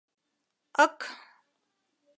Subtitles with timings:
[0.83, 0.97] Ык!..